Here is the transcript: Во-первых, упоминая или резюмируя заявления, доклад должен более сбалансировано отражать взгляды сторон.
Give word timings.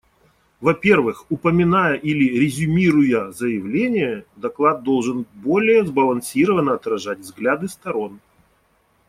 Во-первых, 0.61 1.27
упоминая 1.29 1.93
или 1.95 2.39
резюмируя 2.39 3.29
заявления, 3.31 4.25
доклад 4.35 4.81
должен 4.81 5.27
более 5.35 5.85
сбалансировано 5.85 6.73
отражать 6.73 7.19
взгляды 7.19 7.67
сторон. 7.67 8.19